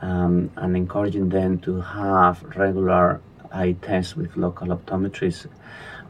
um, 0.00 0.50
and 0.56 0.76
encouraging 0.76 1.28
them 1.28 1.58
to 1.60 1.80
have 1.80 2.42
regular 2.56 3.20
eye 3.52 3.76
tests 3.82 4.16
with 4.16 4.36
local 4.36 4.68
optometrists 4.68 5.46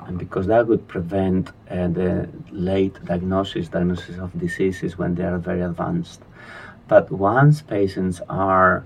and 0.06 0.18
because 0.18 0.46
that 0.46 0.66
would 0.66 0.86
prevent 0.88 1.50
uh, 1.70 1.88
the 1.88 2.28
late 2.50 3.02
diagnosis, 3.04 3.68
diagnosis 3.68 4.18
of 4.18 4.36
diseases 4.38 4.98
when 4.98 5.14
they 5.14 5.24
are 5.24 5.38
very 5.38 5.60
advanced. 5.60 6.20
But 6.88 7.10
once 7.10 7.62
patients 7.62 8.20
are 8.28 8.84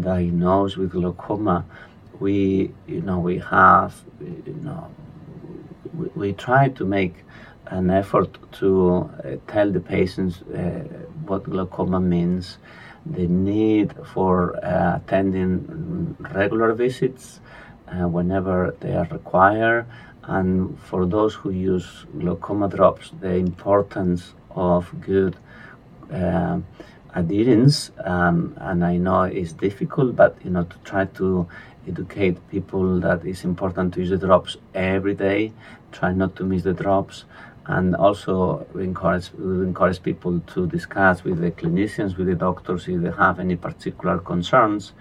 diagnosed 0.00 0.76
with 0.76 0.90
glaucoma, 0.92 1.64
we, 2.18 2.72
you 2.86 3.02
know, 3.02 3.18
we 3.18 3.38
have, 3.38 3.94
you 4.20 4.58
know, 4.62 4.92
we, 5.92 6.06
we 6.14 6.32
try 6.32 6.70
to 6.70 6.84
make 6.84 7.14
an 7.66 7.90
effort 7.90 8.36
to 8.52 9.10
uh, 9.24 9.36
tell 9.46 9.70
the 9.70 9.80
patients 9.80 10.42
uh, 10.42 10.58
what 11.26 11.44
glaucoma 11.44 12.00
means, 12.00 12.58
the 13.06 13.26
need 13.26 13.94
for 14.12 14.56
uh, 14.64 14.96
attending 14.96 16.16
regular 16.34 16.72
visits 16.72 17.40
uh, 17.88 18.08
whenever 18.08 18.74
they 18.80 18.94
are 18.94 19.08
required, 19.10 19.86
and 20.24 20.78
for 20.80 21.04
those 21.06 21.34
who 21.34 21.50
use 21.50 22.06
glaucoma 22.18 22.68
drops, 22.68 23.12
the 23.20 23.34
importance 23.34 24.32
of 24.50 24.88
good 25.00 25.36
uh, 26.12 26.58
adherence. 27.14 27.90
Um, 28.02 28.54
and 28.58 28.84
I 28.84 28.96
know 28.96 29.22
it's 29.22 29.52
difficult, 29.52 30.16
but 30.16 30.36
you 30.44 30.50
know, 30.50 30.64
to 30.64 30.78
try 30.78 31.04
to 31.04 31.46
educate 31.86 32.36
people 32.50 33.00
that 33.00 33.24
it's 33.24 33.44
important 33.44 33.94
to 33.94 34.00
use 34.00 34.10
the 34.10 34.18
drops 34.18 34.56
every 34.74 35.14
day. 35.14 35.52
Try 35.92 36.12
not 36.12 36.36
to 36.36 36.44
miss 36.44 36.62
the 36.62 36.72
drops, 36.72 37.24
and 37.66 37.96
also 37.96 38.66
we 38.74 38.84
encourage 38.84 39.30
encourage 39.38 40.02
people 40.02 40.40
to 40.40 40.66
discuss 40.66 41.24
with 41.24 41.40
the 41.40 41.50
clinicians, 41.50 42.16
with 42.16 42.26
the 42.26 42.34
doctors, 42.34 42.88
if 42.88 43.00
they 43.00 43.10
have 43.10 43.40
any 43.40 43.56
particular 43.56 44.18
concerns. 44.18 44.92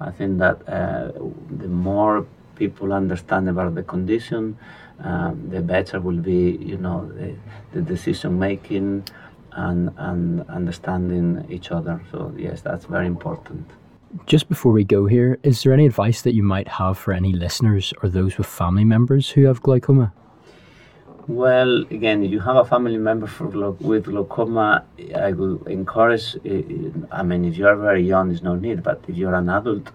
I 0.00 0.10
think 0.10 0.38
that 0.38 0.56
uh, 0.68 1.12
the 1.50 1.68
more 1.68 2.26
people 2.56 2.92
understand 2.92 3.48
about 3.48 3.74
the 3.74 3.82
condition, 3.82 4.58
um, 5.00 5.48
the 5.50 5.60
better 5.60 6.00
will 6.00 6.18
be, 6.18 6.58
you 6.60 6.78
know, 6.78 7.10
the, 7.14 7.34
the 7.72 7.82
decision 7.82 8.38
making 8.38 9.04
and, 9.52 9.90
and 9.96 10.48
understanding 10.48 11.46
each 11.50 11.70
other. 11.70 12.00
So 12.10 12.32
yes, 12.36 12.60
that's 12.60 12.86
very 12.86 13.06
important. 13.06 13.70
Just 14.24 14.48
before 14.48 14.72
we 14.72 14.84
go 14.84 15.06
here, 15.06 15.38
is 15.42 15.62
there 15.62 15.72
any 15.72 15.84
advice 15.84 16.22
that 16.22 16.34
you 16.34 16.42
might 16.42 16.68
have 16.68 16.96
for 16.96 17.12
any 17.12 17.32
listeners 17.32 17.92
or 18.02 18.08
those 18.08 18.38
with 18.38 18.46
family 18.46 18.84
members 18.84 19.30
who 19.30 19.44
have 19.44 19.60
glaucoma? 19.62 20.12
Well, 21.28 21.82
again, 21.90 22.22
if 22.22 22.30
you 22.30 22.38
have 22.38 22.54
a 22.54 22.64
family 22.64 22.98
member 22.98 23.26
for, 23.26 23.48
with 23.72 24.04
glaucoma, 24.04 24.84
I 25.12 25.32
would 25.32 25.66
encourage. 25.66 26.36
I 27.10 27.22
mean, 27.24 27.44
if 27.44 27.58
you 27.58 27.66
are 27.66 27.74
very 27.74 28.04
young, 28.06 28.28
there's 28.28 28.44
no 28.44 28.54
need. 28.54 28.84
But 28.84 29.02
if 29.08 29.16
you're 29.16 29.34
an 29.34 29.48
adult, 29.48 29.90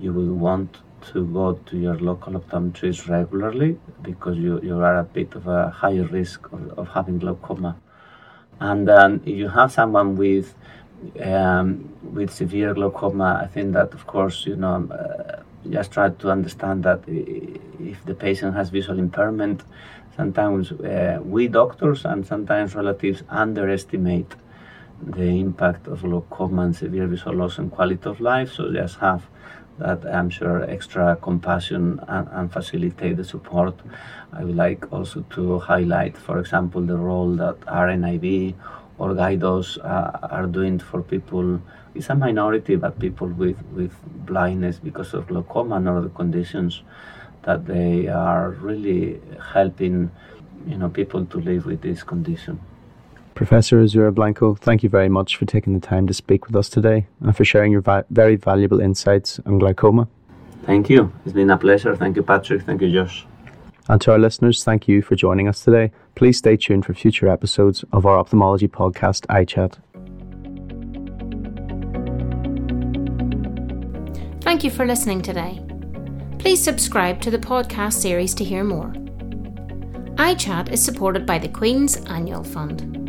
you 0.00 0.12
will 0.12 0.34
want 0.34 0.78
to 1.12 1.24
go 1.26 1.52
to 1.52 1.78
your 1.78 1.96
local 2.00 2.32
optometrist 2.32 3.08
regularly 3.08 3.78
because 4.02 4.36
you, 4.36 4.60
you 4.60 4.80
are 4.80 4.98
a 4.98 5.04
bit 5.04 5.36
of 5.36 5.46
a 5.46 5.70
higher 5.70 6.02
risk 6.02 6.52
of, 6.52 6.76
of 6.76 6.88
having 6.88 7.20
glaucoma. 7.20 7.76
And 8.58 8.90
um, 8.90 9.20
if 9.24 9.36
you 9.36 9.50
have 9.50 9.70
someone 9.70 10.16
with 10.16 10.52
um, 11.22 11.92
with 12.02 12.32
severe 12.32 12.74
glaucoma, 12.74 13.40
I 13.40 13.46
think 13.46 13.72
that 13.74 13.94
of 13.94 14.08
course 14.08 14.46
you 14.46 14.56
know 14.56 14.88
uh, 14.90 15.42
just 15.70 15.92
try 15.92 16.10
to 16.10 16.30
understand 16.30 16.82
that 16.84 17.02
if 17.06 18.04
the 18.04 18.14
patient 18.14 18.56
has 18.56 18.70
visual 18.70 18.98
impairment, 18.98 19.62
sometimes 20.16 20.72
uh, 20.72 21.20
we 21.24 21.48
doctors 21.48 22.04
and 22.04 22.26
sometimes 22.26 22.74
relatives 22.74 23.22
underestimate 23.28 24.34
the 25.02 25.40
impact 25.40 25.86
of 25.86 26.02
glaucoma 26.02 26.62
and 26.62 26.76
severe 26.76 27.06
visual 27.06 27.36
loss 27.36 27.58
and 27.58 27.70
quality 27.70 28.08
of 28.08 28.20
life. 28.20 28.52
So 28.52 28.72
just 28.72 28.98
have 28.98 29.26
that 29.78 30.04
I'm 30.04 30.30
sure 30.30 30.62
extra 30.70 31.16
compassion 31.16 31.98
and, 32.06 32.28
and, 32.32 32.52
facilitate 32.52 33.16
the 33.16 33.24
support. 33.24 33.74
I 34.32 34.44
would 34.44 34.56
like 34.56 34.92
also 34.92 35.22
to 35.30 35.58
highlight, 35.58 36.16
for 36.16 36.38
example, 36.38 36.82
the 36.82 36.96
role 36.96 37.34
that 37.36 37.58
RNIB 37.60 38.54
or 38.98 39.14
Guide 39.14 39.40
Dogs 39.40 39.78
uh, 39.78 40.28
are 40.30 40.46
doing 40.46 40.78
for 40.78 41.02
people. 41.02 41.60
It's 41.94 42.10
a 42.10 42.14
minority, 42.14 42.76
but 42.76 42.98
people 42.98 43.28
with, 43.28 43.60
with 43.72 43.92
blindness 44.26 44.78
because 44.78 45.14
of 45.14 45.26
glaucoma 45.26 45.76
and 45.76 45.88
other 45.88 46.10
conditions 46.10 46.82
that 47.42 47.66
they 47.66 48.08
are 48.08 48.50
really 48.60 49.20
helping 49.52 50.10
you 50.66 50.76
know 50.76 50.88
people 50.88 51.24
to 51.26 51.40
live 51.40 51.66
with 51.66 51.80
this 51.80 52.02
condition. 52.02 52.60
Professor 53.34 53.82
Azuara 53.82 54.14
Blanco, 54.14 54.54
thank 54.54 54.82
you 54.82 54.88
very 54.88 55.08
much 55.08 55.36
for 55.36 55.46
taking 55.46 55.72
the 55.72 55.80
time 55.80 56.06
to 56.06 56.14
speak 56.14 56.46
with 56.46 56.54
us 56.54 56.68
today 56.68 57.06
and 57.20 57.36
for 57.36 57.44
sharing 57.44 57.72
your 57.72 57.80
va- 57.80 58.04
very 58.10 58.36
valuable 58.36 58.80
insights 58.80 59.40
on 59.46 59.58
glaucoma. 59.58 60.06
Thank 60.64 60.90
you. 60.90 61.12
It's 61.24 61.32
been 61.32 61.50
a 61.50 61.56
pleasure. 61.58 61.96
Thank 61.96 62.16
you, 62.16 62.22
Patrick. 62.22 62.62
Thank 62.62 62.82
you, 62.82 62.92
Josh. 62.92 63.26
And 63.88 64.00
to 64.02 64.12
our 64.12 64.18
listeners, 64.18 64.62
thank 64.62 64.86
you 64.86 65.02
for 65.02 65.16
joining 65.16 65.48
us 65.48 65.64
today. 65.64 65.90
Please 66.14 66.38
stay 66.38 66.56
tuned 66.56 66.86
for 66.86 66.94
future 66.94 67.28
episodes 67.28 67.84
of 67.92 68.06
our 68.06 68.16
ophthalmology 68.16 68.68
podcast, 68.68 69.26
EyeChat. 69.26 69.78
Thank 74.42 74.62
you 74.62 74.70
for 74.70 74.86
listening 74.86 75.22
today. 75.22 75.60
Please 76.42 76.60
subscribe 76.60 77.20
to 77.20 77.30
the 77.30 77.38
podcast 77.38 77.92
series 77.92 78.34
to 78.34 78.42
hear 78.42 78.64
more. 78.64 78.88
EyeChat 80.16 80.72
is 80.72 80.82
supported 80.82 81.24
by 81.24 81.38
the 81.38 81.46
Queen's 81.46 81.98
Annual 82.06 82.42
Fund. 82.42 83.01